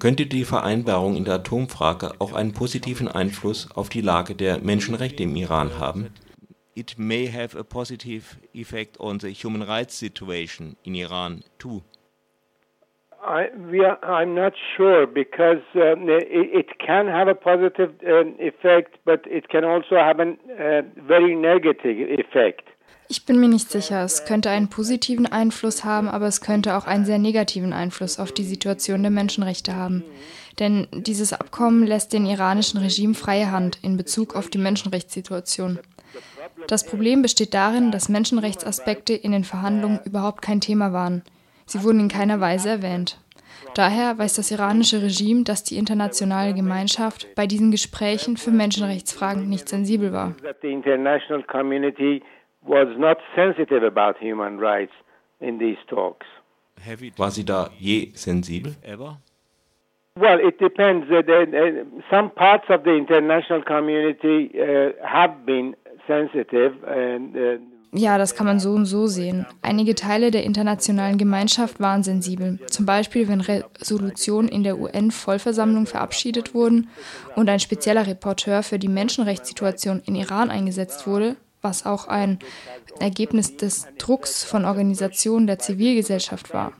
[0.00, 5.22] Könnte die Vereinbarung in der Atomfrage auch einen positiven Einfluss auf die Lage der Menschenrechte
[5.22, 6.12] im Iran haben?
[6.74, 11.82] It may have a positive effect on the human rights situation in Iran too.
[13.22, 18.24] I, we are, I'm not sure because um, it, it, can have a positive uh,
[18.40, 22.71] effect, but it can also have a uh, very negative effect.
[23.08, 24.02] Ich bin mir nicht sicher.
[24.04, 28.32] Es könnte einen positiven Einfluss haben, aber es könnte auch einen sehr negativen Einfluss auf
[28.32, 30.02] die Situation der Menschenrechte haben.
[30.58, 35.78] Denn dieses Abkommen lässt den iranischen Regime freie Hand in Bezug auf die Menschenrechtssituation.
[36.68, 41.22] Das Problem besteht darin, dass Menschenrechtsaspekte in den Verhandlungen überhaupt kein Thema waren.
[41.66, 43.18] Sie wurden in keiner Weise erwähnt.
[43.74, 49.68] Daher weiß das iranische Regime, dass die internationale Gemeinschaft bei diesen Gesprächen für Menschenrechtsfragen nicht
[49.68, 50.34] sensibel war
[52.66, 54.92] was not sensitive about human rights
[55.40, 56.26] in these talks.
[57.16, 58.74] War sie da je sensibel?
[58.82, 59.18] Ever?
[60.18, 61.10] Well, it depends.
[61.10, 61.22] Uh,
[62.10, 65.74] some parts of the international community uh, have been
[66.06, 67.58] sensitive and uh,
[67.94, 69.44] ja, das kann man so und so sehen.
[69.60, 72.58] Einige Teile der internationalen Gemeinschaft waren sensibel.
[72.68, 76.88] Zum Beispiel, wenn Resolutionen in der UN-Vollversammlung verabschiedet wurden
[77.36, 82.38] und ein spezieller Reporteur für die Menschenrechtssituation in Iran eingesetzt wurde, was auch ein
[82.98, 86.72] Ergebnis des Drucks von Organisationen der Zivilgesellschaft war.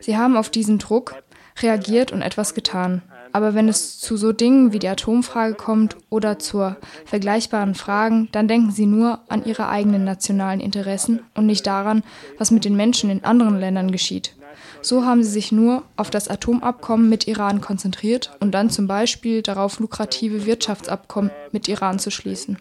[0.00, 1.16] Sie haben auf diesen Druck
[1.60, 3.02] reagiert und etwas getan.
[3.32, 8.48] Aber wenn es zu so Dingen wie die Atomfrage kommt oder zu vergleichbaren Fragen, dann
[8.48, 12.02] denken sie nur an ihre eigenen nationalen Interessen und nicht daran,
[12.38, 14.34] was mit den Menschen in anderen Ländern geschieht.
[14.80, 19.42] So haben sie sich nur auf das Atomabkommen mit Iran konzentriert und dann zum Beispiel
[19.42, 22.58] darauf, lukrative Wirtschaftsabkommen mit Iran zu schließen.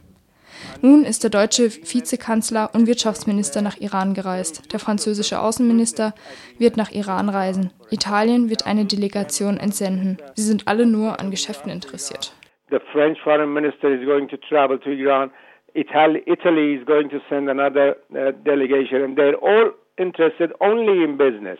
[0.81, 4.71] Nun ist der deutsche Vizekanzler und Wirtschaftsminister nach Iran gereist.
[4.71, 6.13] Der französische Außenminister
[6.57, 7.71] wird nach Iran reisen.
[7.89, 10.17] Italien wird eine Delegation entsenden.
[10.35, 12.33] Sie sind alle nur an Geschäften interessiert.
[12.69, 15.31] The French foreign minister is going to travel to Iran.
[15.73, 21.17] Italy, Italy is going to send another uh, delegation and they're all interested only in
[21.17, 21.59] business.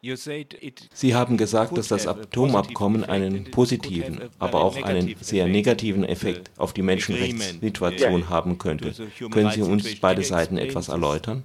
[0.00, 6.72] Sie haben gesagt, dass das Atomabkommen einen positiven, aber auch einen sehr negativen Effekt auf
[6.72, 8.92] die Menschenrechtssituation haben könnte.
[9.30, 11.42] Können Sie uns beide Seiten etwas erläutern?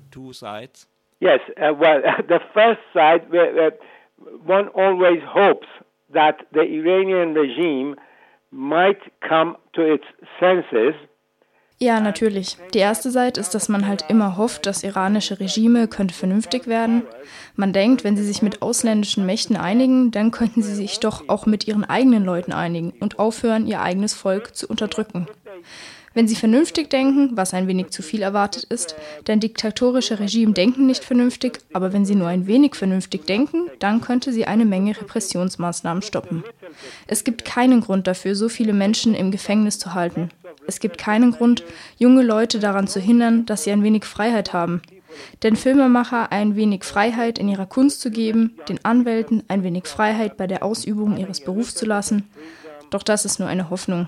[1.19, 3.21] Yes, uh, well, the first side,
[4.45, 5.67] one always hopes
[6.11, 7.95] that the Iranian regime
[8.51, 10.03] might come to its
[10.39, 10.95] senses
[11.83, 12.57] ja, natürlich.
[12.73, 17.03] Die erste Seite ist, dass man halt immer hofft, das iranische Regime könnte vernünftig werden.
[17.55, 21.45] Man denkt, wenn sie sich mit ausländischen Mächten einigen, dann könnten sie sich doch auch
[21.45, 25.27] mit ihren eigenen Leuten einigen und aufhören, ihr eigenes Volk zu unterdrücken.
[26.13, 28.95] Wenn sie vernünftig denken, was ein wenig zu viel erwartet ist,
[29.25, 33.99] denn diktatorische Regime denken nicht vernünftig, aber wenn sie nur ein wenig vernünftig denken, dann
[33.99, 36.43] könnte sie eine Menge Repressionsmaßnahmen stoppen.
[37.07, 40.29] Es gibt keinen Grund dafür, so viele Menschen im Gefängnis zu halten.
[40.67, 41.63] Es gibt keinen Grund,
[41.97, 44.81] junge Leute daran zu hindern, dass sie ein wenig Freiheit haben.
[45.43, 50.37] Den Filmemacher ein wenig Freiheit in ihrer Kunst zu geben, den Anwälten ein wenig Freiheit
[50.37, 52.29] bei der Ausübung ihres Berufs zu lassen.
[52.89, 54.07] Doch das ist nur eine Hoffnung.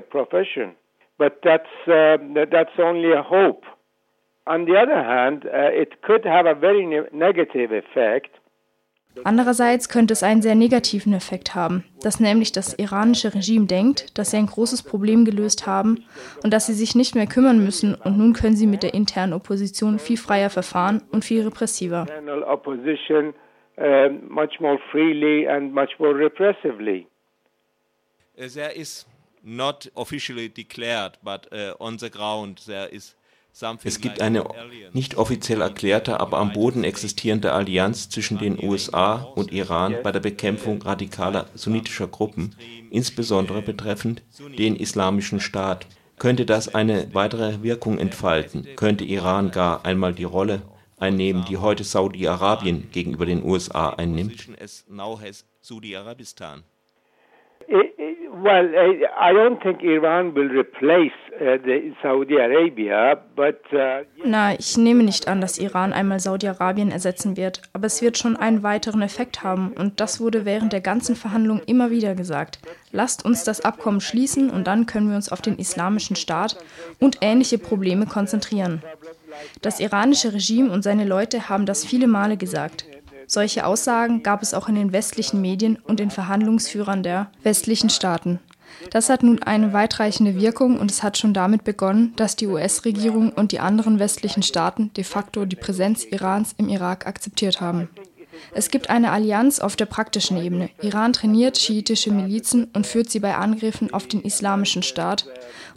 [0.00, 0.74] Profession.
[1.18, 2.16] But that's uh,
[2.50, 3.64] that's only a hope.
[4.46, 8.39] On the other hand, uh, it could have a very ne negative effect
[9.24, 14.30] Andererseits könnte es einen sehr negativen Effekt haben, dass nämlich das iranische Regime denkt, dass
[14.30, 16.04] sie ein großes Problem gelöst haben
[16.42, 19.32] und dass sie sich nicht mehr kümmern müssen und nun können sie mit der internen
[19.32, 22.06] Opposition viel freier verfahren und viel repressiver.
[28.36, 29.06] There is
[29.42, 33.16] not officially declared, but uh, on the ground there is
[33.84, 34.44] es gibt eine
[34.92, 40.20] nicht offiziell erklärte, aber am Boden existierende Allianz zwischen den USA und Iran bei der
[40.20, 42.54] Bekämpfung radikaler sunnitischer Gruppen,
[42.90, 44.22] insbesondere betreffend
[44.58, 45.86] den Islamischen Staat.
[46.18, 48.66] Könnte das eine weitere Wirkung entfalten?
[48.76, 50.62] Könnte Iran gar einmal die Rolle
[50.98, 54.48] einnehmen, die heute Saudi-Arabien gegenüber den USA einnimmt?
[58.42, 61.58] Well, I don't think Iran will replace uh,
[62.02, 67.60] Saudi Arabia, but uh, Na, ich nehme nicht an, dass Iran einmal Saudi-Arabien ersetzen wird,
[67.74, 71.60] aber es wird schon einen weiteren Effekt haben und das wurde während der ganzen Verhandlung
[71.66, 72.60] immer wieder gesagt.
[72.92, 76.56] Lasst uns das Abkommen schließen und dann können wir uns auf den islamischen Staat
[76.98, 78.82] und ähnliche Probleme konzentrieren.
[79.60, 82.86] Das iranische Regime und seine Leute haben das viele Male gesagt.
[83.32, 88.40] Solche Aussagen gab es auch in den westlichen Medien und den Verhandlungsführern der westlichen Staaten.
[88.90, 93.30] Das hat nun eine weitreichende Wirkung und es hat schon damit begonnen, dass die US-Regierung
[93.30, 97.88] und die anderen westlichen Staaten de facto die Präsenz Irans im Irak akzeptiert haben.
[98.52, 100.68] Es gibt eine Allianz auf der praktischen Ebene.
[100.82, 105.26] Iran trainiert schiitische Milizen und führt sie bei Angriffen auf den Islamischen Staat.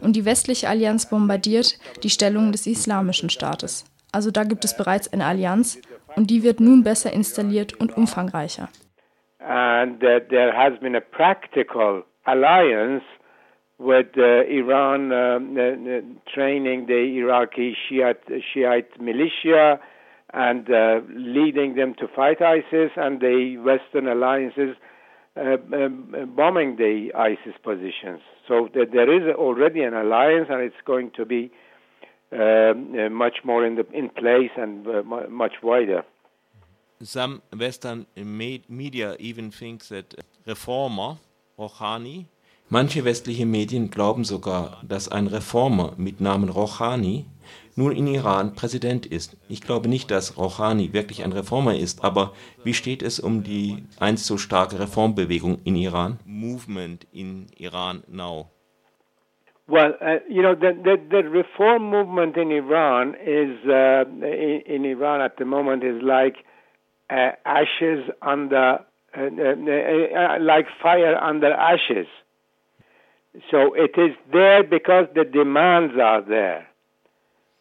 [0.00, 3.84] Und die westliche Allianz bombardiert die Stellung des Islamischen Staates.
[4.10, 5.78] Also da gibt es bereits eine Allianz
[6.16, 8.68] und die wird nun besser installiert und umfangreicher.
[9.38, 13.04] And uh, there has been a practical alliance
[13.78, 16.00] with uh, Iran um, uh,
[16.32, 19.80] training the Iraqi Shiite, Shiite militia
[20.32, 24.76] and uh, leading them to fight ISIS, and the Western alliances
[25.36, 28.20] uh, um, bombing the ISIS positions.
[28.48, 31.63] So th- there is already an alliance, and it's going to be uh,
[33.10, 36.04] much more in, the, in place and uh, much wider.
[37.02, 38.06] Some Western
[38.68, 40.14] media even think that
[40.46, 41.18] reformer
[41.58, 42.26] Rouhani
[42.70, 47.26] Manche westliche Medien glauben sogar, dass ein Reformer mit Namen Rouhani
[47.76, 49.36] nun in Iran Präsident ist.
[49.48, 52.32] Ich glaube nicht, dass Rouhani wirklich ein Reformer ist, aber
[52.64, 56.18] wie steht es um die einst so starke Reformbewegung in Iran?
[56.24, 58.48] Movement in Iran now.
[59.66, 64.84] Well, uh, you know, the, the, the reform movement in Iran is uh, in, in,
[64.84, 66.36] Iran at the moment is like
[67.08, 68.80] uh, ashes under,
[69.16, 72.06] uh, uh, uh, like fire under ashes.
[73.50, 76.68] So it is there because the demands are there.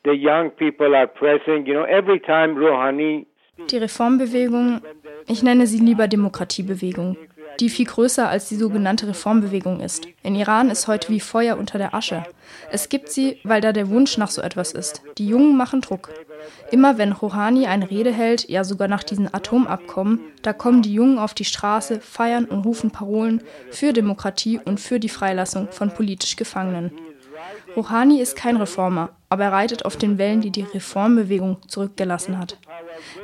[0.04, 3.26] the young people are pressing, you know, every time Rouhani
[3.70, 4.82] die Reformbewegung,
[5.28, 7.18] ich nenne sie lieber Demokratiebewegung,
[7.60, 10.08] die viel größer als die sogenannte Reformbewegung ist.
[10.22, 12.24] In Iran ist heute wie Feuer unter der Asche.
[12.72, 15.02] Es gibt sie, weil da der Wunsch nach so etwas ist.
[15.18, 16.10] Die Jungen machen Druck.
[16.72, 21.18] Immer wenn Rouhani eine Rede hält, ja sogar nach diesen Atomabkommen, da kommen die Jungen
[21.18, 26.36] auf die Straße, feiern und rufen Parolen für Demokratie und für die Freilassung von politisch
[26.36, 26.92] Gefangenen.
[27.76, 32.58] Rouhani ist kein Reformer, aber er reitet auf den Wellen, die die Reformbewegung zurückgelassen hat.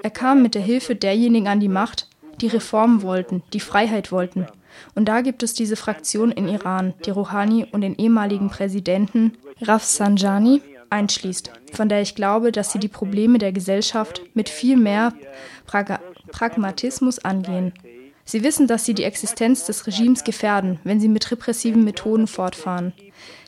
[0.01, 2.08] Er kam mit der Hilfe derjenigen an die Macht,
[2.41, 4.47] die Reformen wollten, die Freiheit wollten.
[4.95, 10.61] Und da gibt es diese Fraktion in Iran, die Rouhani und den ehemaligen Präsidenten Rafsanjani
[10.89, 15.13] einschließt, von der ich glaube, dass sie die Probleme der Gesellschaft mit viel mehr
[15.65, 15.99] Prag
[16.31, 17.73] Pragmatismus angehen.
[18.23, 22.93] Sie wissen, dass sie die Existenz des Regimes gefährden, wenn sie mit repressiven Methoden fortfahren.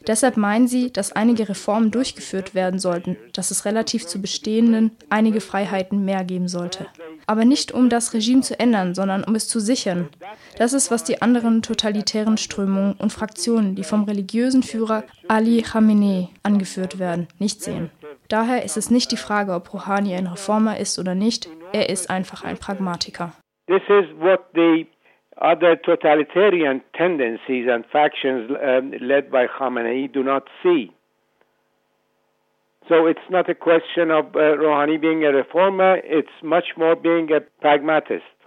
[0.07, 5.39] Deshalb meinen sie, dass einige Reformen durchgeführt werden sollten, dass es relativ zu bestehenden einige
[5.39, 6.87] Freiheiten mehr geben sollte.
[7.27, 10.09] Aber nicht um das Regime zu ändern, sondern um es zu sichern.
[10.57, 16.29] Das ist, was die anderen totalitären Strömungen und Fraktionen, die vom religiösen Führer Ali Khamenei
[16.43, 17.89] angeführt werden, nicht sehen.
[18.27, 22.09] Daher ist es nicht die Frage, ob Rouhani ein Reformer ist oder nicht, er ist
[22.09, 23.33] einfach ein Pragmatiker.
[23.67, 24.85] This is what the
[25.37, 28.49] other totalitarian tendencies and factions
[28.99, 30.91] led by Khamenei do not see.
[32.89, 37.29] So it's not a question of uh, Rouhani being a reformer, it's much more being
[37.31, 38.23] a pragmatist.